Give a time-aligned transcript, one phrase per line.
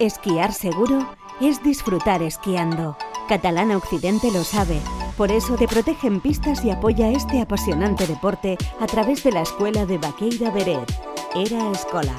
[0.00, 2.96] Esquiar seguro es disfrutar esquiando.
[3.28, 4.78] Catalana Occidente lo sabe.
[5.16, 9.42] Por eso te protege en pistas y apoya este apasionante deporte a través de la
[9.42, 10.90] escuela de Baqueira Beret.
[11.34, 12.14] Era Escola.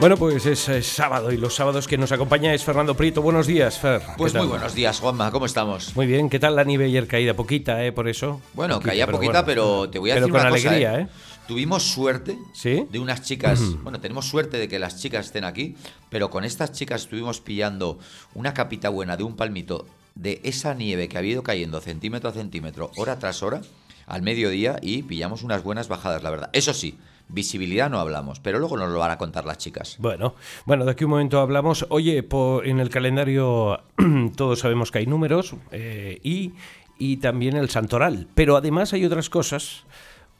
[0.00, 3.22] Bueno, pues es, es sábado y los sábados que nos acompaña es Fernando Prieto.
[3.22, 4.00] Buenos días, Fer.
[4.00, 5.94] ¿Qué Pues muy buenos días, Juanma, ¿cómo estamos?
[5.94, 7.34] Muy bien, ¿qué tal la nieve ayer caída?
[7.34, 7.92] Poquita, ¿eh?
[7.92, 8.40] Por eso.
[8.54, 9.46] Bueno, Poquita, caía pero poquita, bueno.
[9.46, 11.08] pero te voy a Pero decir con una alegría, cosa, ¿eh?
[11.46, 12.86] Tuvimos suerte ¿Sí?
[12.90, 15.76] de unas chicas, bueno, tenemos suerte de que las chicas estén aquí,
[16.08, 17.98] pero con estas chicas estuvimos pillando
[18.34, 22.32] una capita buena de un palmito de esa nieve que ha ido cayendo centímetro a
[22.32, 23.62] centímetro, hora tras hora,
[24.06, 26.50] al mediodía y pillamos unas buenas bajadas, la verdad.
[26.52, 26.98] Eso sí,
[27.28, 29.96] visibilidad no hablamos, pero luego nos lo van a contar las chicas.
[29.98, 30.34] Bueno,
[30.66, 31.86] bueno, de aquí un momento hablamos.
[31.88, 32.26] Oye,
[32.64, 33.82] en el calendario
[34.36, 36.52] todos sabemos que hay números eh, y,
[36.98, 38.28] y también el santoral.
[38.34, 39.84] Pero además hay otras cosas,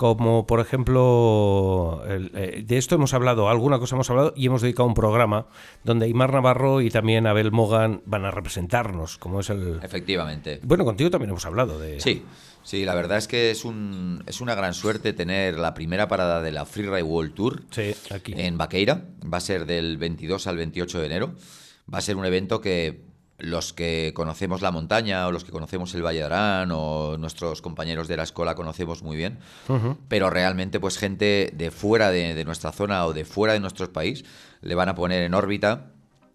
[0.03, 4.63] como por ejemplo, el- eh, de esto hemos hablado, alguna cosa hemos hablado y hemos
[4.63, 5.47] dedicado un programa
[5.85, 9.81] donde Aymar Navarro y también Abel Mogan van a representarnos, como es el...
[9.83, 10.61] Efectivamente.
[10.63, 12.01] Bueno, contigo también hemos hablado de...
[12.01, 12.23] Sí,
[12.63, 16.43] sí, la verdad es que es, un, es una gran suerte tener la primera parada
[16.43, 18.35] de la Freeride World Tour Sí, aquí.
[18.37, 19.05] en Baqueira.
[19.33, 21.35] Va a ser del 22 al 28 de enero.
[21.93, 25.95] Va a ser un evento que los que conocemos la montaña o los que conocemos
[25.95, 29.39] el Valle de Arán o nuestros compañeros de la escuela conocemos muy bien.
[30.09, 33.93] Pero realmente pues gente de fuera de, de nuestra zona o de fuera de nuestro
[33.93, 34.25] país
[34.61, 35.93] le van a poner en órbita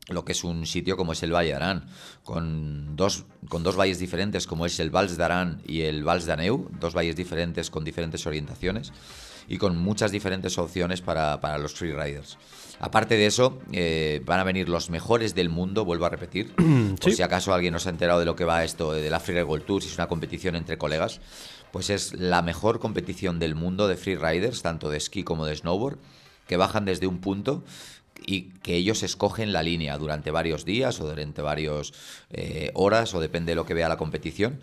[0.10, 1.86] lo que es un sitio como es el Valle de Arán,
[2.24, 6.26] con dos, con dos valles diferentes como es el Vals de Arán y el Vals
[6.26, 8.94] de Aneu, dos valles diferentes con diferentes orientaciones
[9.48, 12.38] y con muchas diferentes opciones para, para los freeriders.
[12.80, 16.54] Aparte de eso, eh, van a venir los mejores del mundo, vuelvo a repetir,
[17.02, 19.20] por si acaso alguien no se ha enterado de lo que va esto de la
[19.20, 21.20] Freeride World Tour, si es una competición entre colegas,
[21.72, 25.98] pues es la mejor competición del mundo de freeriders, tanto de esquí como de snowboard,
[26.48, 27.64] que bajan desde un punto
[28.26, 31.94] y que ellos escogen la línea durante varios días o durante varias
[32.74, 34.60] horas o depende de lo que vea la competición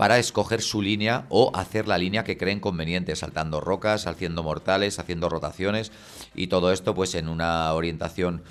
[0.00, 4.98] para escoger su línea o hacer la línea que creen conveniente, saltando rocas, haciendo mortales,
[4.98, 5.92] haciendo rotaciones
[6.34, 8.42] y todo esto pues en una orientación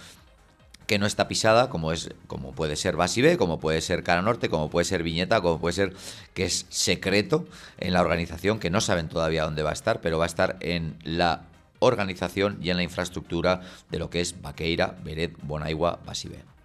[0.85, 4.47] que no está pisada, como es como puede ser Basibé, como puede ser Cara Norte,
[4.47, 5.95] como puede ser Viñeta, como puede ser
[6.35, 7.47] que es secreto
[7.79, 10.57] en la organización, que no saben todavía dónde va a estar, pero va a estar
[10.59, 11.45] en la
[11.79, 16.58] organización y en la infraestructura de lo que es Baqueira, Beret, Bonaigua, Basibé.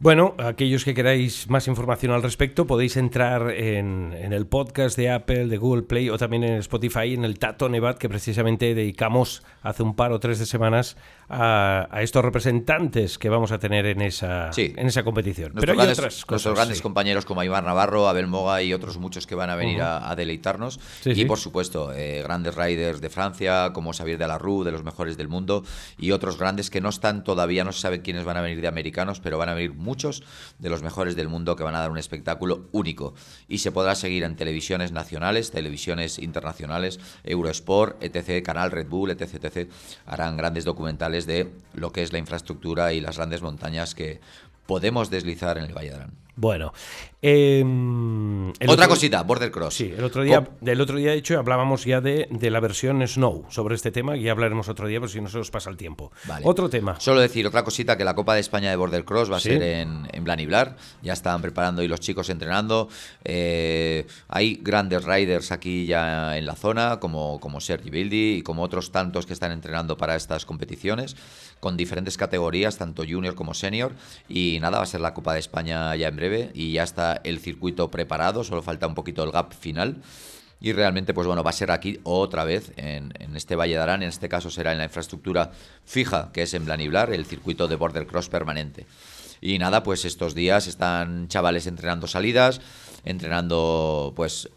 [0.00, 5.46] Bueno, aquellos que queráis más información al respecto podéis entrar en, el podcast de Apple,
[5.46, 9.84] de Google Play o también en Spotify, en el Tato Nevat, que precisamente dedicamos hace
[9.84, 10.96] un par o tres de semanas
[11.28, 14.72] a, a estos representantes que vamos a tener en esa, Sí.
[14.76, 15.52] en esa competición.
[15.52, 16.54] Nuestros Pero hay grandes, otras nuestros cosas.
[16.54, 16.82] grandes sí.
[16.82, 20.16] compañeros como Aymar Navarro, Abel Moga y otros muchos que van a venir a, a
[20.16, 20.80] deleitarnos.
[21.00, 24.72] Sí, y por supuesto, eh, grandes riders de Francia, como Xavier de la Rue, de
[24.72, 25.64] los mejores del mundo,
[25.98, 28.68] y otros grandes que no están todavía, no se sabe quiénes van a venir de
[28.68, 30.22] americanos, pero van a venir muchos
[30.58, 33.14] de los mejores del mundo que van a dar un espectáculo único.
[33.48, 39.44] Y se podrá seguir en televisiones nacionales, televisiones internacionales, Eurosport, etc., Canal Red Bull, etc.,
[39.44, 39.70] etc.
[40.06, 44.20] Harán grandes documentales de lo que es la infraestructura y las grandes montañas que
[44.66, 46.23] podemos deslizar en el Valle de.
[46.36, 46.72] Bueno,
[47.22, 49.74] em, el Otra otro- cosita, Border Cross.
[49.74, 52.60] Sí, el otro día, Co- del otro día, de hecho, hablábamos ya de, de la
[52.60, 55.50] versión Snow sobre este tema, y ya hablaremos otro día, por si no se nos
[55.50, 56.12] pasa el tiempo.
[56.26, 56.44] Vale.
[56.46, 56.98] Otro tema.
[57.00, 59.50] Solo decir otra cosita, que la Copa de España de Border Cross va a Sí.
[59.50, 60.76] ser en, en Blaniblar.
[61.02, 62.88] Ya están preparando y los chicos entrenando.
[63.24, 68.62] Eh, hay grandes riders aquí ya en la zona, como, como Sergi Bildi y como
[68.62, 71.16] otros tantos que están entrenando para estas competiciones,
[71.60, 73.92] con diferentes categorías, tanto junior como senior.
[74.28, 76.23] Y nada, va a ser la Copa de España ya en breve
[76.54, 80.02] y ya está el circuito preparado, solo falta un poquito el gap final.
[80.60, 84.02] Y realmente, pues bueno, va a ser aquí otra vez en, este Valle de Arán.
[84.02, 85.50] En este caso será en la infraestructura
[85.84, 88.86] fija, que es en Blaniblar, el circuito de border cross permanente.
[89.42, 92.62] Y nada, pues estos días están chavales entrenando salidas,
[93.04, 94.48] entrenando pues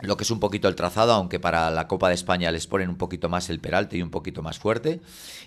[0.00, 2.88] lo que es un poquito el trazado, aunque para la Copa de España les ponen
[2.88, 5.00] un poquito más el peralte y un poquito más fuerte.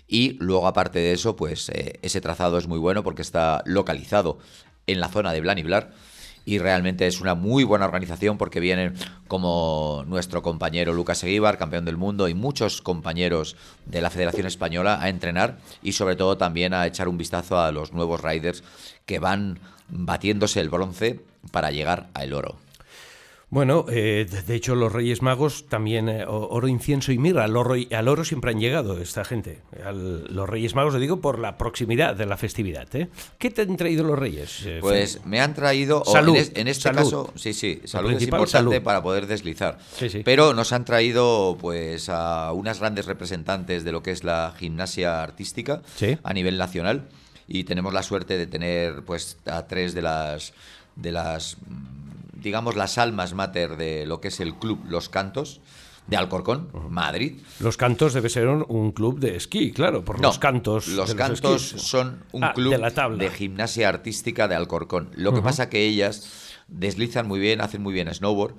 [0.08, 4.40] Y luego, aparte de eso, pues eh, ese trazado es muy bueno porque está localizado
[4.88, 5.92] en la zona de Blaniblar.
[6.48, 8.94] Y realmente es una muy buena organización porque vienen
[9.28, 13.56] como nuestro compañero Lucas Eguíbar, campeón del mundo, y muchos compañeros
[13.88, 17.72] de la Federación Española a entrenar y sobre todo también a echar un vistazo a
[17.72, 18.64] los nuevos riders
[19.08, 19.60] que van
[19.90, 21.20] batiéndose el bronce
[21.52, 22.65] para llegar al oro.
[23.56, 27.76] Bueno, eh, de hecho los Reyes Magos también, eh, oro, incienso y mirra, al oro,
[27.90, 29.62] al oro siempre han llegado esta gente.
[29.82, 32.94] Al- los Reyes Magos, lo digo por la proximidad de la festividad.
[32.94, 33.08] ¿eh?
[33.38, 34.64] ¿Qué te han traído los Reyes?
[34.66, 36.98] eh, Pues me han traído, Salud, en, es- en este salud.
[36.98, 38.84] caso, sí, sí, salud es importante salud.
[38.84, 39.78] para poder deslizar.
[39.98, 40.22] Sí, sí.
[40.26, 45.24] Pero nos han traído pues a unas grandes representantes de lo que es la gimnasia
[45.24, 46.18] artística Sí.
[46.22, 47.08] a nivel nacional
[47.48, 50.52] y tenemos la suerte de tener pues a tres de las
[50.98, 52.05] de las mm,
[52.46, 55.60] digamos las almas mater de lo que es el club Los Cantos
[56.08, 57.42] de Alcorcón, Madrid.
[57.60, 60.88] Los Cantos debe ser un, un club de esquí, claro, por No, los cantos.
[60.90, 61.82] Los de cantos esquís.
[61.82, 63.28] son un Ah, club de la tabla.
[63.32, 65.10] gimnasia artística de Alcorcón.
[65.16, 68.54] Lo que pasa que ellas deslizan muy bien, hacen muy bien snowboard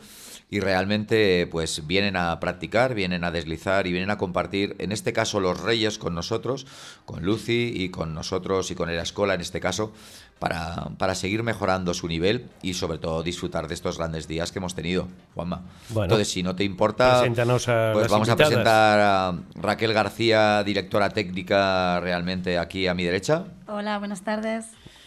[0.48, 5.12] y realmente pues vienen a practicar, vienen a deslizar y vienen a compartir, en este
[5.12, 6.66] caso los Reyes con nosotros,
[7.04, 9.92] con Lucy y con nosotros y con la escuela en este caso,
[10.38, 14.58] para, para seguir mejorando su nivel y sobre todo disfrutar de estos grandes días que
[14.58, 15.62] hemos tenido, Juanma.
[15.88, 16.04] Bueno.
[16.04, 21.10] Entonces, si no te importa, Preséntanos a pues vamos a presentar a Raquel García, directora
[21.10, 23.46] técnica realmente aquí a mi derecha.
[23.66, 24.66] Hola, buenas tardes.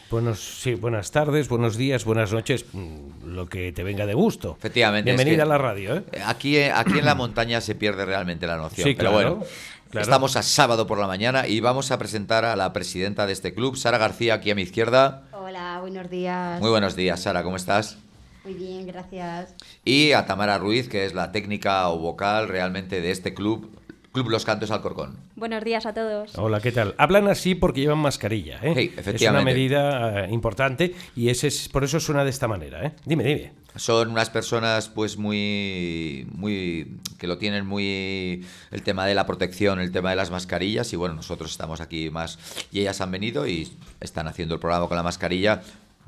[0.09, 4.55] Buenos, sí, buenas tardes, buenos días, buenas noches, mm, lo que te venga de gusto.
[4.57, 6.03] Efectivamente, es Bienvenida que- a la radio, ¿eh?
[6.13, 8.87] Eh, Aquí, eh, aquí en la montaña se pierde realmente la noción.
[8.87, 9.45] Sí, pero claro, bueno,
[9.91, 10.03] claro.
[10.03, 13.53] estamos a sábado por la mañana y vamos a presentar a la presidenta de este
[13.53, 15.25] club, Sara García, aquí a mi izquierda.
[15.31, 16.59] Hola, buenos días.
[16.59, 17.97] Muy buenos días, Sara, ¿cómo estás?
[18.43, 19.53] Muy bien, gracias.
[19.85, 23.69] Y a Tamara Ruiz, que es la técnica o vocal realmente de este club,
[24.11, 25.17] Club Los Cantos Alcorcón.
[25.35, 26.35] Buenos días a todos.
[26.37, 26.95] Hola, ¿qué tal?
[26.97, 28.73] Hablan así porque llevan mascarilla, ¿eh?
[28.75, 29.53] Sí, Es una efectivamente.
[29.53, 32.93] medida eh, importante y ese es, por eso suena de esta manera, ¿eh?
[33.05, 33.51] Dime, dime.
[33.75, 39.79] Son unas personas pues muy muy que lo tienen muy el tema de la protección,
[39.79, 42.39] el tema de las mascarillas y bueno, nosotros estamos aquí más
[42.71, 43.71] y ellas han venido y
[44.01, 45.61] están haciendo el programa con la mascarilla.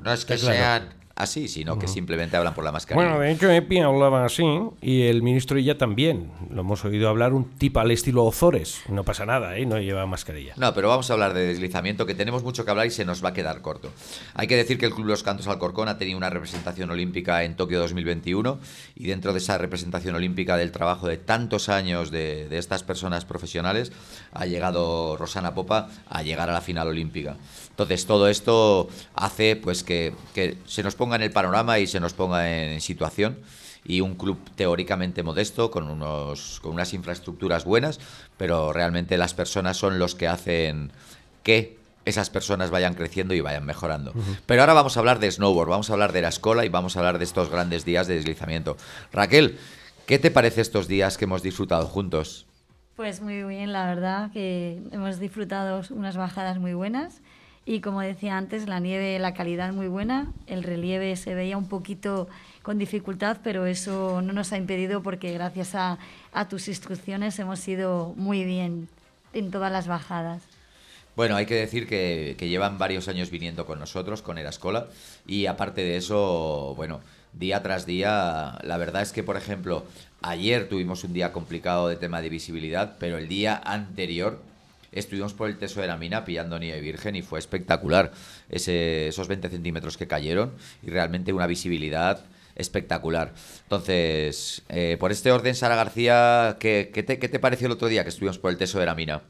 [0.03, 0.55] No es que claro.
[0.57, 3.05] sean así, sino que simplemente hablan por la mascarilla.
[3.05, 4.43] Bueno, de hecho, Epi hablaba así
[4.81, 6.31] y el ministro ya también.
[6.49, 8.81] Lo hemos oído hablar un tipo al estilo Ozores.
[8.89, 9.65] No pasa nada, ¿eh?
[9.65, 10.53] No lleva mascarilla.
[10.57, 13.23] No, pero vamos a hablar de deslizamiento, que tenemos mucho que hablar y se nos
[13.23, 13.89] va a quedar corto.
[14.33, 17.55] Hay que decir que el Club Los Cantos Alcorcón ha tenido una representación olímpica en
[17.55, 18.59] Tokio 2021
[18.95, 23.25] y dentro de esa representación olímpica del trabajo de tantos años de, de estas personas
[23.25, 23.91] profesionales
[24.33, 27.37] ha llegado Rosana Popa a llegar a la final olímpica.
[27.83, 31.99] Entonces todo esto hace pues que, que se nos ponga en el panorama y se
[31.99, 33.37] nos ponga en situación
[33.83, 37.99] y un club teóricamente modesto con unos con unas infraestructuras buenas,
[38.37, 40.91] pero realmente las personas son los que hacen
[41.43, 44.13] que esas personas vayan creciendo y vayan mejorando.
[44.45, 46.95] Pero ahora vamos a hablar de snowboard, vamos a hablar de la escuela y vamos
[46.95, 48.75] a hablar de estos grandes días de deslizamiento.
[49.13, 49.59] Raquel,
[50.07, 52.47] ¿qué te parece estos días que hemos disfrutado juntos?
[52.95, 57.21] Pues muy bien, la verdad que hemos disfrutado unas bajadas muy buenas
[57.65, 61.67] y como decía antes, la nieve, la calidad muy buena, el relieve se veía un
[61.67, 62.27] poquito
[62.63, 65.99] con dificultad, pero eso no nos ha impedido porque gracias a,
[66.33, 68.87] a tus instrucciones hemos ido muy bien
[69.33, 70.41] en todas las bajadas.
[71.15, 74.87] Bueno, hay que decir que, que llevan varios años viniendo con nosotros, con Erascola,
[75.27, 77.01] y aparte de eso, bueno,
[77.33, 79.85] día tras día, la verdad es que, por ejemplo,
[80.21, 84.41] ayer tuvimos un día complicado de tema de visibilidad, pero el día anterior
[84.91, 88.11] estuvimos por el Teso de la Mina pillando nieve virgen y fue espectacular
[88.49, 90.53] ese, esos 20 centímetros que cayeron
[90.83, 93.33] y realmente una visibilidad espectacular.
[93.63, 97.87] Entonces, eh, por este orden, Sara García, ¿qué, qué te, qué te pareció el otro
[97.87, 99.21] día que estuvimos por el Teso de la Mina?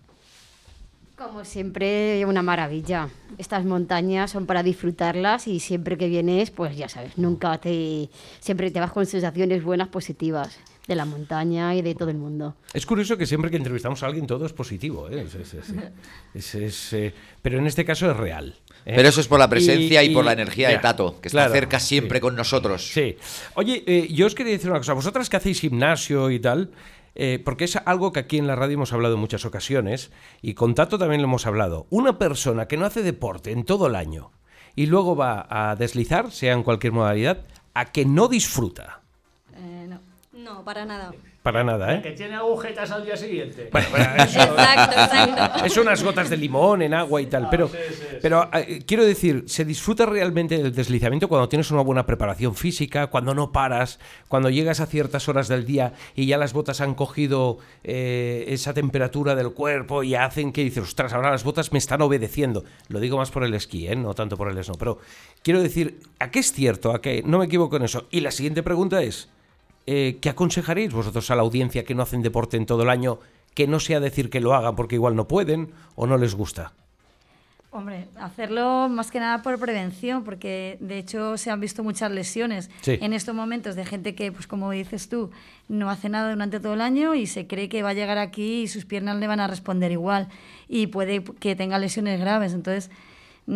[1.15, 3.09] Como siempre, una maravilla.
[3.37, 8.09] Estas montañas son para disfrutarlas y siempre que vienes, pues ya sabes, nunca te.
[8.39, 12.55] Siempre te vas con sensaciones buenas, positivas de la montaña y de todo el mundo.
[12.73, 15.21] Es curioso que siempre que entrevistamos a alguien todo es positivo, ¿eh?
[15.21, 15.73] Es- es- es-
[16.33, 18.55] es- es, eh, pero en este caso es real.
[18.85, 18.93] ¿eh?
[18.95, 21.53] Pero eso es por la presencia y, por la energía de Tato, que está claro,
[21.53, 22.21] cerca siempre sí.
[22.21, 22.87] con nosotros.
[22.91, 23.15] Sí.
[23.53, 24.93] Oye, eh, yo os quería decir una cosa.
[24.93, 26.71] Vosotras que hacéis gimnasio y tal,
[27.13, 30.55] eh, porque es algo que aquí en la radio hemos hablado en muchas ocasiones, y
[30.55, 31.85] con Tato también lo hemos hablado.
[31.89, 34.31] Una persona que no hace deporte en todo el año
[34.75, 39.01] y luego va a deslizar, sea en cualquier modalidad, a que no disfruta.
[40.43, 40.63] No.
[40.63, 41.13] Para nada.
[41.43, 42.01] Para nada, ¿eh?
[42.03, 43.69] Que tiene agujetas al día siguiente.
[43.71, 45.65] Bueno, bueno, eso- Exacto, exacto.
[45.65, 47.69] Es unas gotas de limón en agua y tal, pero,
[48.21, 53.07] pero eh, quiero decir, se disfruta realmente del deslizamiento cuando tienes una buena preparación física,
[53.07, 56.93] cuando no paras, cuando llegas a ciertas horas del día y ya las botas han
[56.93, 61.79] cogido eh, esa temperatura del cuerpo y hacen que dices, ostras, ahora las botas me
[61.79, 62.63] están obedeciendo.
[62.87, 63.95] Lo digo más por el esquí, ¿eh?
[63.95, 64.99] no tanto por el snow, pero
[65.41, 66.91] quiero decir, ¿a qué es cierto?
[66.93, 67.23] ¿A qué?
[67.25, 68.07] No me equivoco en eso.
[68.11, 69.27] Y la siguiente pregunta es,
[69.87, 73.19] eh, ¿qué aconsejaréis vosotros a la audiencia que no hacen deporte en todo el año?
[73.53, 76.73] Que no sea decir que lo hagan porque igual no pueden o no les gusta.
[77.73, 82.69] Hombre, hacerlo más que nada por prevención, porque de hecho se han visto muchas lesiones
[82.81, 82.97] Sí.
[83.01, 85.31] en estos momentos de gente que, pues como dices tú,
[85.69, 88.63] no hace nada durante todo el año y se cree que va a llegar aquí
[88.63, 90.27] y sus piernas le van a responder igual
[90.67, 92.51] y puede que tenga lesiones graves.
[92.53, 92.91] Entonces,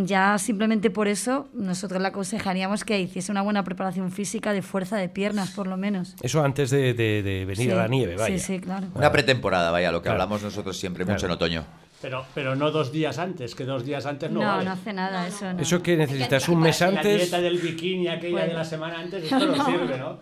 [0.03, 4.97] ya simplemente por eso nosotros le aconsejaríamos que hiciese una buena preparación física de fuerza
[4.97, 6.15] de piernas, por lo menos.
[6.21, 8.37] Eso antes de, de- de venir Sí, a la nieve, vaya.
[8.37, 8.87] Sí, sí, claro.
[8.93, 10.23] Una pretemporada, vaya, lo que Claro.
[10.23, 11.63] hablamos nosotros siempre mucho en otoño.
[12.01, 14.65] Pero, pero no dos días antes, que dos días antes no, No, vale.
[14.65, 15.59] no hace nada, eso no.
[15.61, 17.17] Eso que necesitas un mes La antes.
[17.21, 18.47] dieta del bikini aquella Bueno.
[18.49, 19.65] de la semana antes, esto no, No.
[19.65, 20.19] sirve, ¿no?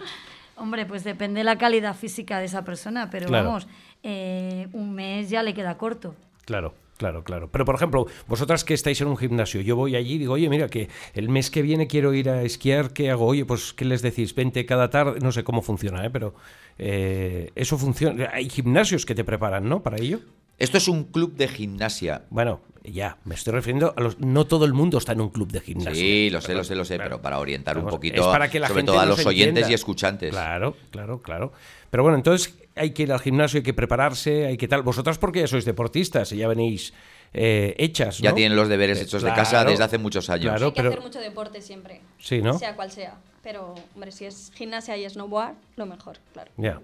[0.55, 3.45] Hombre, pues depende de la calidad física de esa persona, pero Claro.
[3.47, 3.67] vamos,
[4.03, 6.13] eh, un mes ya le queda corto.
[6.45, 7.49] Claro, claro, claro.
[7.51, 10.47] Pero por ejemplo, vosotras que estáis en un gimnasio, yo voy allí y digo, oye,
[10.47, 13.25] mira, que el mes que viene quiero ir a esquiar, ¿qué hago?
[13.25, 14.33] Oye, pues, ¿qué les decís?
[14.33, 16.09] Vente cada tarde, no sé cómo funciona, ¿eh?
[16.09, 16.33] pero
[16.77, 18.29] eh, eso funciona.
[18.31, 19.83] Hay gimnasios que te preparan, ¿no?
[19.83, 20.19] Para ello.
[20.59, 22.23] Esto es un club de gimnasia.
[22.29, 24.19] Bueno, ya, me estoy refiriendo a los.
[24.19, 25.95] No todo el mundo está en un club de gimnasio.
[25.95, 27.09] Sí, lo sé, lo sé, lo sé, Claro.
[27.09, 29.47] pero para orientar un poquito, es para que la sobre gente todo a los oyentes
[29.49, 29.71] entienda.
[29.71, 30.29] y escuchantes.
[30.31, 31.51] Claro, claro, claro.
[31.89, 34.81] Pero bueno, entonces hay que ir al gimnasio, hay que prepararse, hay que tal.
[34.81, 36.93] Vosotras porque ya sois deportistas y ya venís
[37.33, 40.51] eh, hechas, Ya tienen los deberes hechos de casa desde hace muchos años.
[40.51, 42.01] Claro, Hay que pero hacer mucho deporte siempre.
[42.19, 42.57] Sí, ¿no?
[42.57, 43.17] Sea cual sea.
[43.41, 46.51] Pero, hombre, si es gimnasia y snowboard, lo mejor, claro.
[46.57, 46.79] ya.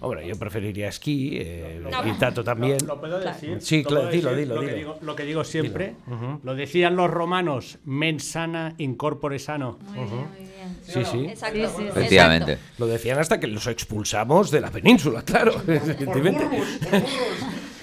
[0.00, 2.06] Hombre, yo preferiría esquí, eh, No.
[2.06, 2.78] y Tato también.
[2.86, 3.58] ¿Lo puedo decir?
[3.60, 4.72] Sí, ¿Lo claro, dilo, dilo, lo dilo.
[4.72, 5.94] Que digo, lo que digo siempre,
[6.42, 9.78] lo decían los romanos, mens sana incorpore sano.
[9.88, 10.76] Muy bien, muy bien.
[10.82, 11.26] Sí, sí.
[11.26, 11.58] Exacto.
[11.58, 11.88] Sí, sí, sí.
[11.88, 12.52] Efectivamente.
[12.52, 12.74] Exacto.
[12.78, 15.52] Lo decían hasta que los expulsamos de la península, claro.
[15.66, 16.46] evidentemente.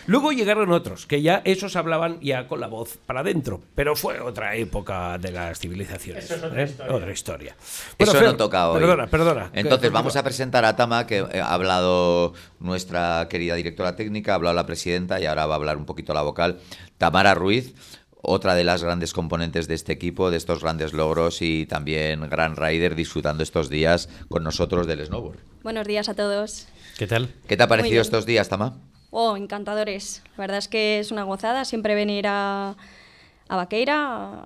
[0.07, 4.19] Luego llegaron otros, que ya esos hablaban ya con la voz para adentro, pero fue
[4.19, 6.25] otra época de las civilizaciones.
[6.25, 6.65] Eso es otra ¿eh?
[6.65, 6.95] historia.
[6.95, 7.55] Otra historia.
[7.97, 8.79] Bueno, Eso Fer, no toca hoy.
[8.79, 9.49] Perdona, perdona.
[9.53, 14.33] Entonces, Que- vamos a presentar a Tama, que eh, ha hablado nuestra querida directora técnica,
[14.33, 16.59] ha hablado la presidenta y ahora va a hablar un poquito la vocal.
[16.97, 17.73] Tamara Ruiz,
[18.21, 22.55] otra de las grandes componentes de este equipo, de estos grandes logros y también gran
[22.55, 25.39] rider disfrutando estos días con nosotros del snowboard.
[25.63, 26.67] Buenos días a todos.
[26.97, 27.29] ¿Qué tal?
[27.47, 28.77] ¿Qué te ha parecido estos días, Tama?
[29.17, 30.21] Oh, encantadores.
[30.35, 32.75] La verdad es que es una gozada siempre venir a,
[33.47, 33.95] a Vaqueira,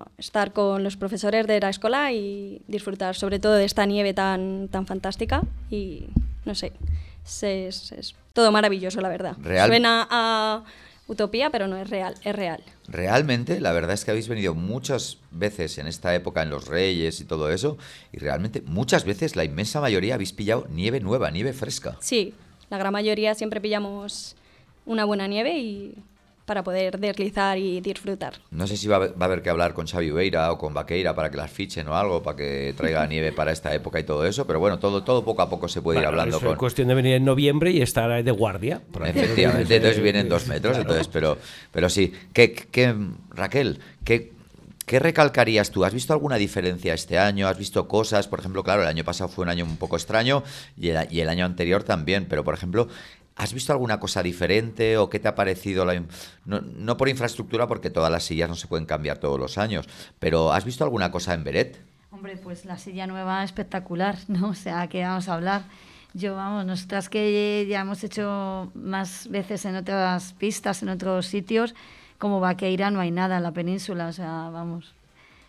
[0.02, 4.14] a estar con los profesores de la escuela y disfrutar sobre todo de esta nieve
[4.14, 5.42] tan, tan fantástica.
[5.70, 6.06] Y
[6.44, 6.72] no sé,
[7.26, 9.34] es, es- es todo maravilloso, la verdad.
[9.42, 9.66] Real.
[9.68, 10.62] Suena a
[11.08, 12.62] utopía, pero no es real, es real.
[12.86, 17.20] Realmente, la verdad es que habéis venido muchas veces en esta época, en los Reyes
[17.20, 17.76] y todo eso,
[18.12, 21.96] y realmente muchas veces, la inmensa mayoría, habéis pillado nieve nueva, nieve fresca.
[21.98, 22.34] Sí,
[22.70, 24.36] la gran mayoría siempre pillamos
[24.90, 25.94] una buena nieve y
[26.46, 28.32] para poder deslizar y disfrutar.
[28.50, 30.58] No sé si va a, haber- va a haber que hablar con Xavi Ubeira o
[30.58, 34.00] con Vaqueira para que las fichen o algo, para que traiga nieve para esta época
[34.00, 36.42] y todo eso, pero bueno, todo, todo poco a poco se puede ir hablando es
[36.42, 36.56] con...
[36.56, 38.80] cuestión de venir en noviembre y estar de guardia.
[39.04, 41.38] Efectivamente, entonces vienen dos metros, entonces, pero,
[41.70, 42.12] pero sí.
[42.32, 42.96] ¿Qué, qué-
[43.30, 44.32] Raquel, ¿qué,
[44.86, 45.84] ¿qué recalcarías tú?
[45.84, 47.46] ¿Has visto alguna diferencia este año?
[47.46, 48.26] ¿Has visto cosas?
[48.26, 50.42] Por ejemplo, claro, el año pasado fue un año un poco extraño
[50.76, 52.88] y el, y el año anterior también, pero por ejemplo,
[53.40, 55.86] ¿has visto alguna cosa diferente o qué te ha parecido?
[55.86, 55.98] La,
[56.44, 59.88] no, no por infraestructura, porque todas las sillas no se pueden cambiar todos los años,
[60.18, 61.80] pero ¿has visto alguna cosa en Beret?
[62.10, 64.50] Hombre, pues la silla nueva espectacular, ¿no?
[64.50, 65.62] O sea, que vamos a hablar.
[66.12, 71.74] Yo, vamos, nosotras que ya hemos hecho más veces en otras pistas, en otros sitios,
[72.18, 74.92] como Vaqueira no hay nada en la península, o sea, vamos,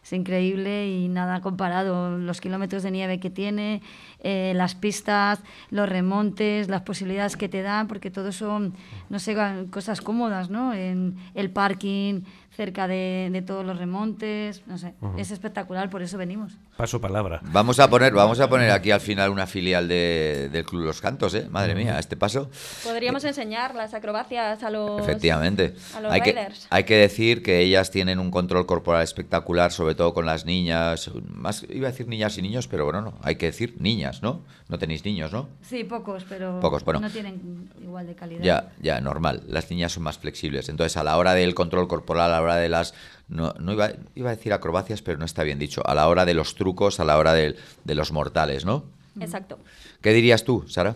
[0.04, 2.18] es increíble y nada comparado.
[2.18, 3.82] Los kilómetros de nieve que tiene,
[4.20, 5.40] eh, las pistas,
[5.70, 8.74] los remontes, las posibilidades que te dan, porque todo son,
[9.10, 9.36] no sé,
[9.70, 10.74] cosas cómodas, ¿no?
[10.74, 12.22] En el parking,
[12.62, 16.54] cerca de, de todos los remontes, no sé, es espectacular, por eso venimos.
[16.78, 17.40] Paso palabra.
[17.46, 21.02] Vamos a poner, vamos a poner aquí al final una filial de- del Club Los
[21.02, 21.48] Cantos, ¿eh?
[21.50, 22.50] Madre mía, a este paso.
[22.84, 25.02] Podríamos enseñar las acrobacias a los...
[25.02, 25.74] Efectivamente.
[25.96, 26.68] a los Hay que, riders.
[26.70, 31.10] hay que decir que ellas tienen un control corporal espectacular, sobre todo con las niñas.
[31.34, 34.44] Más iba a decir niñas y niños, pero bueno, no, hay que decir niñas, ¿no?
[34.70, 35.50] No tenéis niños, ¿no?
[35.62, 37.00] Sí, pocos, pero Pocos, bueno.
[37.00, 38.42] no tienen igual de calidad.
[38.44, 39.42] Ya, ya, normal.
[39.48, 40.70] Las niñas son más flexibles.
[40.70, 42.94] Entonces, a la hora del control corporal, a la hora de las.
[43.30, 45.82] No, no iba, iba a decir acrobacias, pero no está bien dicho.
[45.88, 47.56] A la hora de los trucos, a la hora del-
[47.86, 48.84] de los mortales, ¿no?
[49.20, 49.60] Exacto.
[50.02, 50.96] ¿Qué dirías tú, Sara?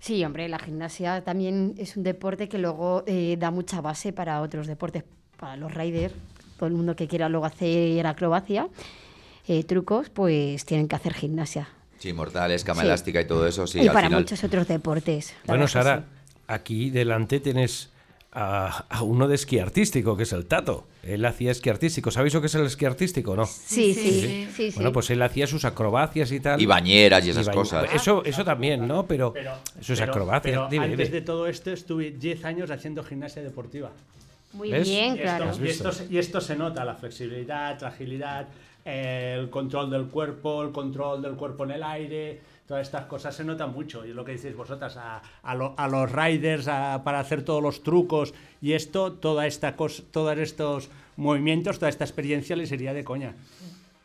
[0.00, 4.40] Sí, hombre, la gimnasia también es un deporte que luego eh, da mucha base para
[4.40, 5.04] otros deportes,
[5.38, 6.12] para los riders,
[6.58, 8.68] todo el mundo que quiera luego hacer acrobacia,
[9.46, 11.68] eh, trucos, pues tienen que hacer gimnasia.
[11.98, 12.88] Sí, mortales, cama Sí.
[12.88, 13.78] elástica y todo eso, sí.
[13.80, 15.34] y al para final- muchos otros deportes.
[15.46, 16.32] Bueno, Sara, sí.
[16.48, 17.90] aquí delante tienes
[18.34, 20.86] a, a uno de esquí artístico, que es el Tato.
[21.02, 22.10] Él hacía esquí artístico.
[22.10, 23.44] ¿Sabéis lo que es el esquí artístico, no?
[23.44, 24.70] Sí, Sí, sí, sí.
[24.74, 26.60] Bueno, pues él hacía sus acrobacias y tal.
[26.60, 27.92] Y bañeras y esas bañ- cosas.
[27.94, 29.06] Eso, eso también, ¿no?
[29.06, 31.10] Pero, Pero, eso es pero- Dime, antes dime.
[31.10, 33.90] de todo esto estuve 10 años haciendo gimnasia deportiva.
[34.54, 34.88] Muy ¿Ves?
[34.88, 35.50] bien, Y claro.
[35.50, 38.48] esto, y, esto, se- y esto se nota, la flexibilidad, la agilidad,
[38.84, 42.40] el control del cuerpo, el control del cuerpo en el aire,
[42.72, 44.02] todas estas cosas se notan mucho.
[44.06, 46.64] Y es lo que decís vosotras, a, a lo- a los riders
[47.04, 50.88] para hacer todos los trucos y esto, toda esta cosa, todos estos
[51.18, 53.34] movimientos, toda esta experiencia les sería de coña.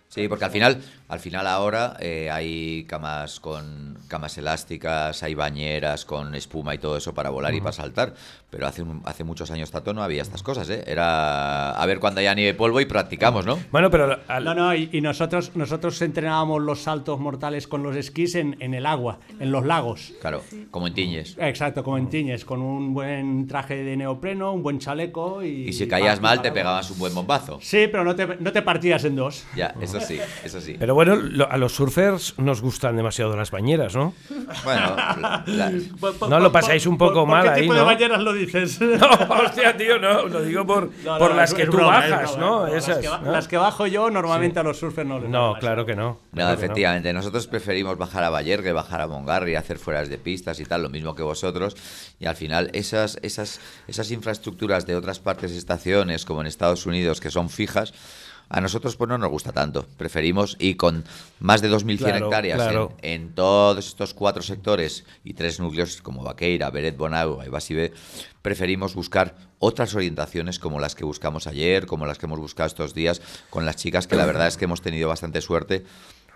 [0.10, 6.06] Sí, porque al final, al final ahora eh, hay camas con camas elásticas, hay bañeras
[6.06, 8.14] con espuma y todo eso para volar y para saltar.
[8.50, 10.82] Pero hace, un- hace muchos años, Tato, no había estas cosas, ¿eh?
[10.88, 13.60] Era a ver cuando haya nieve polvo y practicamos, ¿no?
[13.72, 17.96] Bueno, pero al- No, no, y, y nosotros, nosotros entrenábamos los saltos mortales con los
[17.98, 20.14] esquís en, en el agua, en los lagos.
[20.22, 21.36] Claro, como en Tiñes.
[21.38, 25.68] Exacto, como en Tiñes, con un buen traje de neopreno, un buen chaleco y...
[25.68, 27.60] Y si caías mal, te pegabas un buen bombazo.
[27.62, 29.44] Sí, pero no te, no te partías en dos.
[29.56, 30.76] Ya, eso sí, eso sí.
[30.80, 34.14] pero bueno, lo- a los surfers nos gustan demasiado las bañeras, ¿no?
[34.64, 35.72] Bueno, la- la-
[36.30, 37.80] No, lo pasáis un poco ¿Por- por mal qué ahí, tipo ¿no?
[37.80, 38.80] de bañeras lo dices?
[38.82, 39.08] No,
[39.44, 42.46] hostia, tío, no, lo digo por, No, por no, las que tú broma, bajas, broma,
[42.46, 42.68] ¿no?
[42.68, 42.76] es broma.
[42.76, 42.98] Las Esas.
[43.00, 43.32] que, ba- ¿no?
[43.32, 45.86] las que bajo yo, normalmente a los surfers no les No, claro eso.
[45.88, 46.08] que no.
[46.08, 46.66] No, claro que no.
[46.66, 47.14] efectivamente.
[47.14, 50.90] Nosotros preferimos bajar a Vallergue, bajar a Mongarri, hacer fueras de pistas y tal, lo
[50.90, 51.76] mismo que vosotros.
[52.20, 57.20] Y al final, esas, esas, esas infraestructuras de otras partes estaciones, como en Estados Unidos,
[57.22, 57.94] que son fijas,
[58.50, 59.86] a nosotros pues no nos gusta tanto.
[59.98, 61.04] Preferimos, y con
[61.40, 62.94] más de 2.100 Claro, hectáreas claro.
[63.02, 67.94] en, en todos estos cuatro sectores y tres núcleos como Vaqueira, Beret, Bonagua y Basibé,
[68.42, 72.94] preferimos buscar otras orientaciones como las que buscamos ayer, como las que hemos buscado estos
[72.94, 75.84] días con las chicas, que la verdad es que hemos tenido bastante suerte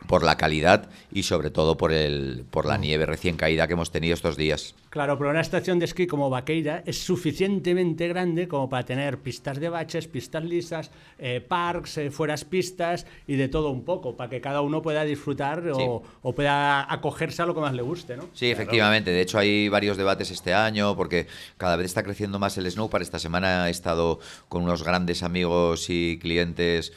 [0.07, 3.91] por la calidad y sobre todo por el por la nieve recién caída que hemos
[3.91, 4.75] tenido estos días.
[4.89, 9.59] Claro, pero una estación de esquí como Vaqueira es suficientemente grande como para tener pistas
[9.59, 14.29] de baches, pistas lisas, eh, parks, eh, fueras pistas y de todo un poco, para
[14.29, 15.69] que cada uno pueda disfrutar Sí.
[15.85, 18.25] o, o pueda acogerse a lo que más le guste, ¿no?
[18.33, 19.11] Sí, efectivamente.
[19.11, 21.27] De hecho, hay varios debates este año porque
[21.57, 23.01] cada vez está creciendo más el snowpark.
[23.03, 26.91] Esta semana he estado con unos grandes amigos y clientes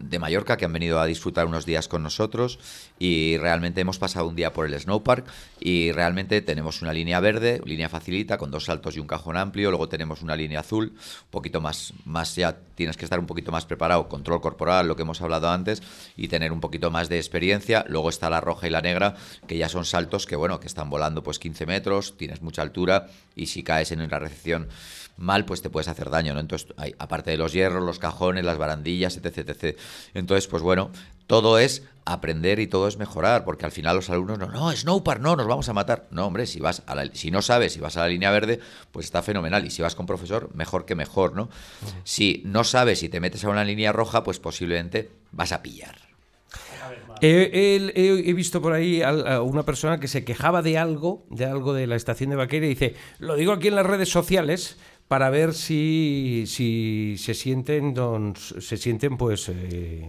[0.00, 2.58] de Mallorca que han venido a disfrutar unos días con nosotros
[2.98, 5.24] y realmente hemos pasado un día por el snowpark
[5.60, 9.70] y realmente tenemos una línea verde, línea facilita con dos saltos y un cajón amplio,
[9.70, 13.52] luego tenemos una línea azul, un poquito más más ya tienes que estar un poquito
[13.52, 15.82] más preparado, control corporal, lo que hemos hablado antes
[16.16, 19.16] y tener un poquito más de experiencia, luego está la roja y la negra,
[19.46, 23.08] que ya son saltos que bueno, que están volando pues 15 metros, tienes mucha altura
[23.34, 24.68] y si caes en la recepción
[25.18, 26.40] mal, pues te puedes hacer daño, ¿no?
[26.40, 29.77] Entonces, hay, aparte de los hierros, los cajones, las barandillas, etc, etc.
[30.14, 30.90] Entonces, pues bueno,
[31.26, 35.20] todo es aprender y todo es mejorar, porque al final los alumnos no, no, Snowpark,
[35.20, 36.06] no, nos vamos a matar.
[36.10, 38.60] No, hombre, si vas a la- si no sabes, si vas a la línea verde,
[38.92, 39.66] pues está fenomenal.
[39.66, 41.50] Y si vas con profesor, mejor que mejor, ¿no?
[42.04, 45.96] Si no sabes y te metes a una línea roja, pues posiblemente vas a pillar.
[47.20, 51.26] He, he- he- he visto por ahí a una persona que se quejaba de algo,
[51.28, 54.08] de algo de la estación de Vaqueira y dice, lo digo aquí en las redes
[54.08, 60.06] sociales para ver si, si se sienten don- se sienten pues eh,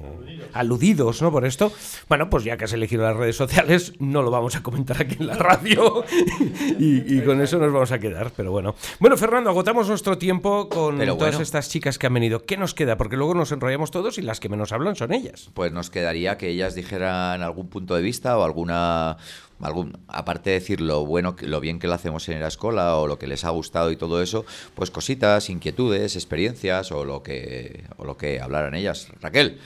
[0.53, 1.31] aludidos ¿no?
[1.31, 1.71] por esto.
[2.09, 5.15] Bueno, pues ya que has elegido las redes sociales, no lo vamos a comentar aquí
[5.19, 6.03] en la radio
[6.79, 8.31] y, y con eso nos vamos a quedar.
[8.35, 8.75] Pero bueno.
[8.99, 11.43] Bueno, Fernando, agotamos nuestro tiempo con Pero todas bueno.
[11.43, 12.43] estas chicas que han venido.
[12.45, 12.97] ¿Qué nos queda?
[12.97, 15.49] Porque luego nos enrollamos todos y las que menos hablan son ellas.
[15.53, 19.15] Pues nos quedaría que ellas dijeran algún punto de vista o alguna
[19.61, 22.95] algún aparte de decir lo bueno que- lo bien que lo hacemos en la escuela
[22.97, 24.45] o lo que les ha gustado y todo eso,
[24.75, 29.07] pues cositas, inquietudes, experiencias o lo que o lo que hablaran ellas.
[29.21, 29.59] Raquel,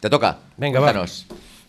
[0.00, 0.38] te toca.
[0.56, 0.86] Venga, va.
[0.86, 1.26] Cuéntanos.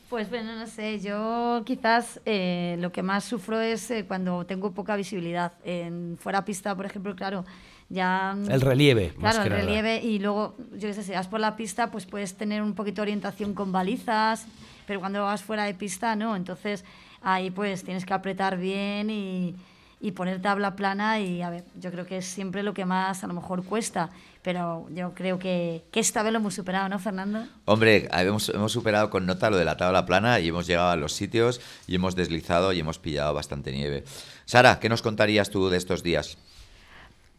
[0.09, 4.71] Pues bueno, no sé, yo quizás eh, lo que más sufro es eh, cuando tengo
[4.71, 5.51] poca visibilidad.
[5.65, 7.43] En fuera pista, por ejemplo, claro,
[7.89, 8.33] ya...
[8.49, 9.65] El relieve, más Claro, que el nada.
[9.65, 12.73] relieve y luego, yo qué sé, si vas por la pista, pues puedes tener un
[12.73, 14.45] poquito de orientación con balizas,
[14.85, 16.37] pero cuando vas fuera de pista, no.
[16.37, 16.85] Entonces
[17.21, 19.55] ahí pues tienes que apretar bien y,
[19.99, 23.23] y poner tabla plana y a ver, yo creo que es siempre lo que más
[23.23, 24.09] a lo mejor cuesta,
[24.43, 27.45] pero yo creo que, que esta vez lo hemos superado, ¿no, Fernando?
[27.65, 30.95] Hombre, hemos, hemos superado con nota lo de la tabla plana y hemos llegado a
[30.95, 34.03] los sitios y hemos deslizado y hemos pillado bastante nieve.
[34.45, 36.37] Sara, ¿qué nos contarías tú de estos días?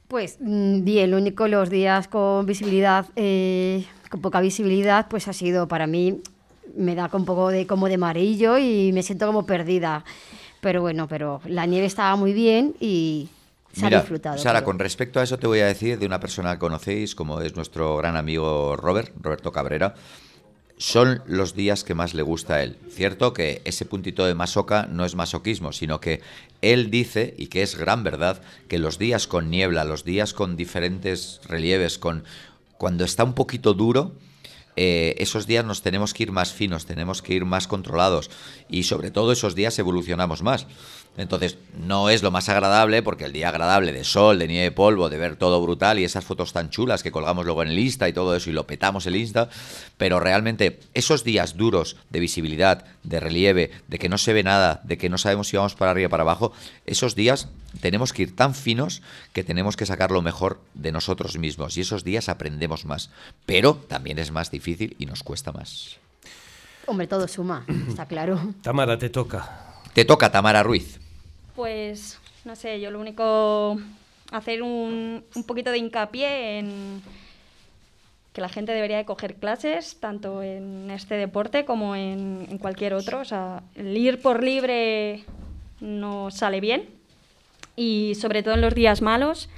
[0.08, 5.32] Pues mm, bien, lo único los días con visibilidad, eh, con poca visibilidad, pues ha
[5.32, 6.22] sido para mí,
[6.76, 10.04] me da un poco de como de amarillo y me siento como perdida.
[10.60, 13.28] Pero bueno, pero la nieve estaba muy bien y
[13.72, 14.38] se ha disfrutado.
[14.38, 17.40] Sara, con respecto a eso te voy a decir de una persona que conocéis, como
[17.40, 19.94] es nuestro gran amigo Robert, Roberto Cabrera.
[20.76, 22.76] Son los días que más le gusta a él.
[22.88, 26.20] Cierto que ese puntito de masoca no es masoquismo, sino que
[26.62, 30.56] él dice, y que es gran verdad, que los días con niebla, los días con
[30.56, 32.22] diferentes relieves, con
[32.76, 34.12] cuando está un poquito duro,
[34.80, 38.30] eh, esos días nos tenemos que ir más finos, tenemos que ir más controlados
[38.68, 40.68] y sobre todo esos días evolucionamos más.
[41.16, 44.70] Entonces, no es lo más agradable porque el día agradable de sol, de nieve, de
[44.70, 47.78] polvo, de ver todo brutal y esas fotos tan chulas que colgamos luego en el
[47.78, 49.48] Insta y todo eso y lo petamos el Insta,
[49.96, 54.80] pero realmente esos días duros de visibilidad, de relieve, de que no se ve nada,
[54.84, 56.52] de que no sabemos si vamos para arriba o para abajo,
[56.86, 57.48] esos días
[57.80, 61.80] tenemos que ir tan finos que tenemos que sacar lo mejor de nosotros mismos y
[61.80, 63.10] esos días aprendemos más,
[63.44, 65.96] pero también es más difícil y nos cuesta más.
[66.86, 68.54] Hombre, todo suma, está claro.
[68.62, 69.67] Tamara, te toca.
[69.92, 70.98] Te toca, Tamara Ruiz.
[71.54, 73.78] Pues, no sé, yo lo único,
[74.30, 77.02] hacer un, un poquito de hincapié en
[78.38, 83.18] que la gente debería de coger clases, tanto en este deporte como en, cualquier otro.
[83.18, 85.24] O sea, el ir por libre
[85.80, 86.88] no sale bien.
[87.74, 89.48] Y sobre todo en los días malos,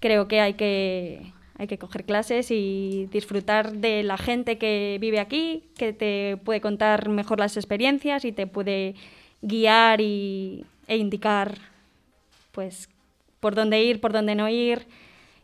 [0.00, 5.20] creo que hay que, hay que coger clases y disfrutar de la gente que vive
[5.20, 8.94] aquí, que te puede contar mejor las experiencias y te puede
[9.42, 11.58] guiar y, e indicar
[12.52, 12.88] pues
[13.40, 14.86] por dónde ir, por dónde no ir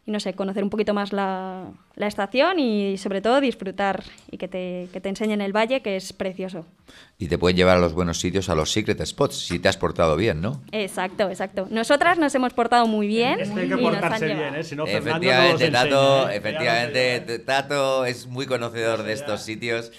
[0.06, 4.36] y no sé, conocer un poquito más la, la estación y sobre todo disfrutar y
[4.36, 6.66] que te, que te enseñen el valle que es precioso.
[7.18, 9.78] Y te pueden llevar a los buenos sitios, a los secret spots, si te has
[9.78, 10.60] portado bien, ¿no?
[10.72, 11.68] Exacto, exacto.
[11.70, 13.40] Nosotras nos hemos portado muy bien.
[13.40, 14.62] Es que hay y que nos han portarse bien, ¿eh?
[14.62, 16.36] Si no, Fernando no los Efectivamente, enseña, Tato, ¿eh?
[16.36, 19.90] efectivamente, Tato es muy conocedor de estos sitios.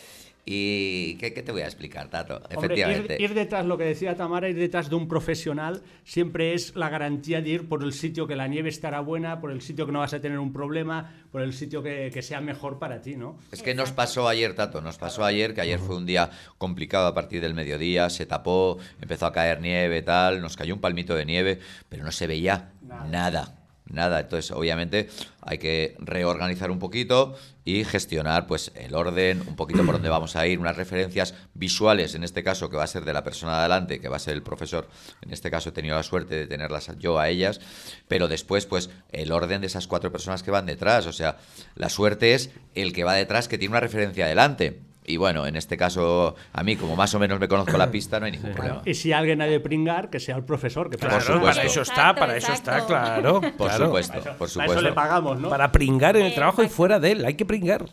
[0.47, 2.35] ¿Y qué, qué te voy a explicar, Tato?
[2.35, 3.15] Hombre, Efectivamente.
[3.15, 6.89] ir, ir detrás, lo que decía Tamara, ir detrás de un profesional siempre es la
[6.89, 9.91] garantía de ir por el sitio que la nieve estará buena, por el sitio que
[9.91, 13.15] no vas a tener un problema, por el sitio que, que sea mejor para ti,
[13.15, 13.39] ¿no?
[13.51, 16.29] Es que nos pasó ayer, Tato, nos pasó ayer, que ayer fue un día
[16.59, 20.81] complicado a partir del mediodía, se tapó, empezó a caer nieve, tal, nos cayó un
[20.81, 23.07] palmito de nieve, pero no se veía nada.
[23.09, 25.09] Nada, entonces obviamente
[25.41, 30.35] hay que reorganizar un poquito y gestionar pues el orden, un poquito por dónde vamos
[30.35, 33.53] a ir, unas referencias visuales, en este caso que va a ser de la persona
[33.53, 34.87] de adelante, que va a ser el profesor,
[35.21, 37.59] en este caso he tenido la suerte de tenerlas yo a ellas,
[38.07, 41.37] pero después pues el orden de esas cuatro personas que van detrás, o sea,
[41.75, 44.81] la suerte es el que va detrás que tiene una referencia adelante.
[45.07, 48.19] Y bueno, en este caso, a mí, como más o menos me conozco la pista,
[48.19, 48.81] no hay ningún problema.
[48.85, 51.55] Y si alguien ha de pringar, que sea el profesor, que para Claro, eso- supuesto.
[51.57, 52.87] para eso está, Exacto, para eso está, exacto.
[52.87, 53.41] claro.
[53.41, 53.85] Por claro.
[53.85, 54.95] supuesto, para eso- por para eso le supuesto.
[54.95, 55.49] pagamos, ¿no?
[55.49, 57.85] Para pringar en el trabajo y fuera de él, hay que pringar.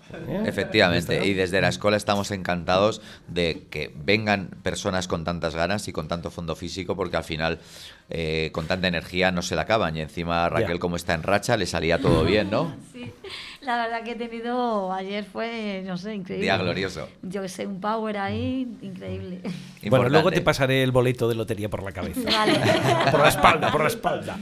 [0.47, 5.93] Efectivamente, y desde la escuela estamos encantados de que vengan personas con tantas ganas y
[5.93, 7.59] con tanto fondo físico, porque al final
[8.11, 9.97] eh, con tanta energía no se la acaban.
[9.97, 10.79] Y encima Raquel, Ya.
[10.81, 12.75] como está en racha, le salía todo bien, ¿no?
[12.93, 13.13] Sí,
[13.65, 16.45] la verdad que he tenido ayer fue, no sé, increíble.
[16.45, 17.09] Día glorioso.
[17.23, 19.41] Yo que sé, un power ahí increíble.
[19.85, 22.21] Bueno, luego te pasaré el boleto de lotería por la cabeza.
[22.25, 22.53] Vale.
[23.11, 24.39] por la espalda, por la espalda.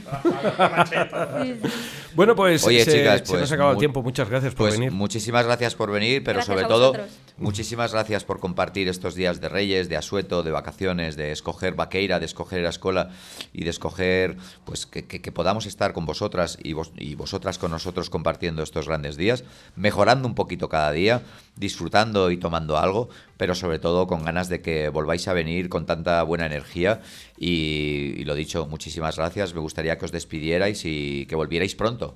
[1.41, 1.69] Sí, sí.
[2.13, 4.03] Bueno, pues, Oye, se, chicas, se pues, nos ha acabado el tiempo.
[4.03, 4.91] Muchas gracias por Pues venir.
[4.91, 6.93] muchísimas gracias por venir, pero Gracias sobre todo,
[7.37, 12.19] muchísimas gracias por compartir estos días de Reyes, de asueto, de vacaciones, de escoger Vaqueira,
[12.19, 13.09] de escoger la escuela
[13.51, 17.57] y de escoger pues que, que- que podamos estar con vosotras y, vos- y vosotras
[17.57, 19.43] con nosotros compartiendo estos grandes días,
[19.75, 21.21] mejorando un poquito cada día,
[21.55, 25.85] disfrutando y tomando algo, pero sobre todo con ganas de que volváis a venir con
[25.85, 27.01] tanta buena energía
[27.37, 32.15] y, y lo dicho, muchísimas gracias, me gustaría que os despidierais y que volvierais pronto.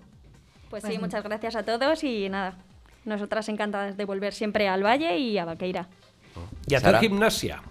[0.69, 2.57] Pues sí, muchas gracias a todos y nada,
[3.05, 5.87] nosotras encantadas de volver siempre al Valle y a Vaqueira.
[6.67, 6.99] Y a tu Sara.
[6.99, 7.61] gimnasia.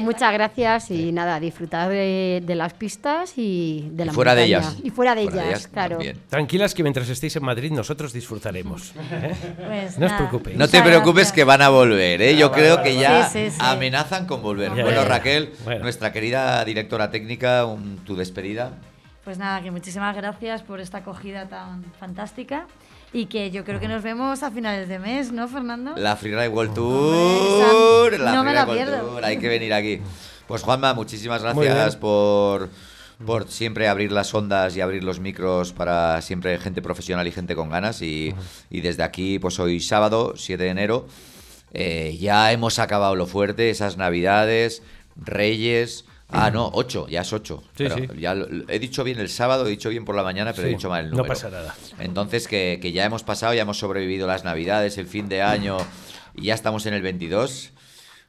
[0.00, 4.44] Muchas gracias y nada, disfrutar de, de las pistas y de Y la fuera de
[4.44, 4.76] ellas.
[4.84, 5.96] Y fuera de Fuera de ellas, ellas claro.
[5.96, 6.18] también.
[6.28, 8.92] Tranquilas que mientras estéis en Madrid nosotros disfrutaremos.
[9.10, 9.34] ¿eh?
[9.66, 10.56] Pues No os preocupéis.
[10.56, 12.36] No te preocupes que van a volver, ¿eh?
[12.36, 13.02] Yo Ah, creo vale, que vale.
[13.18, 13.56] ya Sí, sí, sí.
[13.60, 14.68] amenazan con volver.
[14.74, 15.08] Ya, bueno, ya, ya.
[15.08, 15.82] Raquel, Bueno.
[15.82, 18.78] nuestra querida directora técnica, un- tu despedida.
[19.24, 22.66] Pues nada, que muchísimas gracias por esta acogida tan fantástica
[23.14, 25.94] y que yo creo que nos vemos a finales de mes, ¿no, Fernando?
[25.96, 28.12] La Freeride World Tour.
[28.12, 29.08] esa- La no me Freeride la World pierdo.
[29.12, 30.00] Tour, Hay que venir aquí.
[30.46, 32.68] Pues Juanma, muchísimas gracias por,
[33.24, 37.54] por siempre abrir las ondas y abrir los micros para siempre gente profesional y gente
[37.54, 38.02] con ganas.
[38.02, 38.34] Y,
[38.68, 41.06] y desde aquí, pues hoy sábado, 7 de enero,
[41.72, 44.82] eh, ya hemos acabado lo fuerte, esas navidades,
[45.16, 46.04] Reyes.
[46.34, 47.62] Ah, no, 8, ya es 8.
[47.76, 48.08] Sí, sí.
[48.18, 50.70] Ya lo- he dicho bien el sábado, he dicho bien por la mañana, pero he
[50.70, 51.34] dicho mal el no número.
[51.34, 51.74] pasa nada.
[51.98, 55.78] Entonces, que, que ya hemos pasado, ya hemos sobrevivido las navidades, el fin de año,
[56.34, 57.70] y ya estamos en el 22,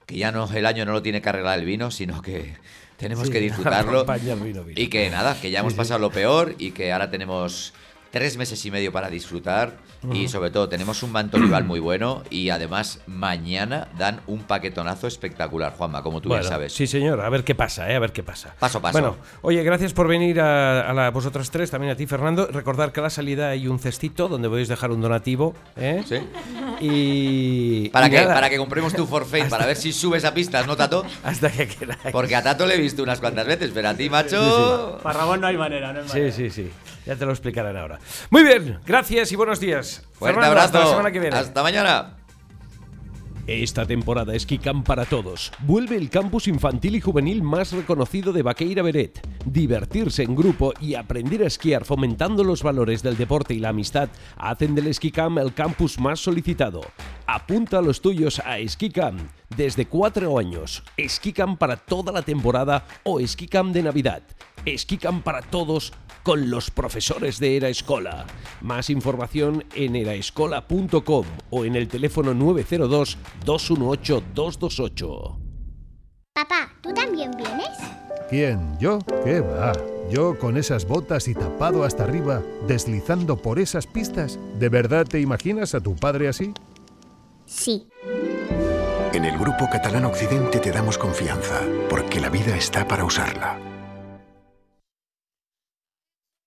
[0.05, 2.55] que ya no el año no lo tiene que arreglar el vino, sino que
[2.97, 4.05] tenemos que disfrutarlo.
[4.05, 4.63] vino, vino.
[4.75, 7.73] Y que nada, que ya hemos pasado lo peor y que ahora tenemos
[8.15, 9.73] tres meses y medio para disfrutar
[10.13, 15.05] y sobre todo tenemos un manto rival muy bueno y además mañana dan un paquetonazo
[15.07, 16.71] espectacular, Juanma, como tú Bueno, bien sabes.
[16.71, 17.95] Sí, señor, a ver qué pasa, ¿eh?
[17.95, 18.55] a ver qué pasa.
[18.57, 18.93] Paso a paso.
[18.97, 22.47] Bueno, oye, gracias por venir a, a la- vosotras tres, también a ti, Fernando.
[22.47, 25.53] Recordar que a la salida hay un cestito donde podéis dejar un donativo.
[25.75, 26.01] ¿eh?
[26.07, 26.15] ¿Sí?
[26.79, 27.89] Y.
[27.89, 30.77] Para y que, para que compremos tu forfait, para ver si subes a pistas, ¿no,
[30.77, 31.05] Tato?
[31.23, 31.99] Hasta que queráis.
[32.13, 34.99] Porque a Tato le he visto unas cuantas veces, pero a ti, macho.
[35.03, 36.31] Para Ramón no hay manera, no hay Sí, manera.
[36.31, 36.71] sí, sí.
[37.05, 37.99] Ya te lo explicarán ahora.
[38.29, 40.03] Muy bien, gracias y buenos días.
[40.13, 40.65] Fuerte Fernando, abrazo.
[40.65, 41.37] Hasta la semana que viene.
[41.37, 42.15] Hasta mañana.
[43.47, 45.51] Esta temporada es Camp para todos.
[45.59, 49.21] Vuelve el campus infantil y juvenil más reconocido de Baqueira Beret.
[49.45, 54.09] Divertirse en grupo y aprender a esquiar fomentando los valores del deporte y la amistad
[54.37, 56.81] hacen del Ski Camp el campus más solicitado.
[57.27, 59.19] Apunta a los tuyos a Ski Camp
[59.55, 60.81] desde cuatro años.
[61.07, 64.23] Ski Camp para toda la temporada o Ski Camp de Navidad.
[64.99, 68.25] Camp para todos con los profesores de Era Escola.
[68.61, 75.39] Más información en eraescola.com o en el teléfono 902 218 228.
[76.33, 77.69] Papá, ¿tú también vienes?
[78.29, 78.77] ¿Quién?
[78.79, 78.99] ¿Yo?
[79.23, 79.71] ¿Qué va?
[80.09, 84.39] Yo con esas botas y tapado hasta arriba, deslizando por esas pistas.
[84.59, 86.53] ¿De verdad te imaginas a tu padre así?
[87.45, 87.87] Sí.
[89.13, 93.64] En el Grupo Catalán Occidente te damos confianza, porque la vida está para usarla.